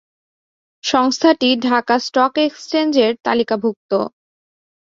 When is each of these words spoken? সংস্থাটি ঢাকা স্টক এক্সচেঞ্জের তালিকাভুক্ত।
সংস্থাটি 0.83 1.49
ঢাকা 1.65 1.95
স্টক 2.05 2.33
এক্সচেঞ্জের 2.39 3.11
তালিকাভুক্ত। 3.25 3.91